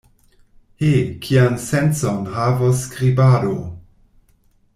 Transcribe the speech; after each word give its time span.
He, 0.83 0.93
kian 1.25 1.59
sencon 1.65 2.25
havos 2.39 2.81
skribado! 2.87 3.55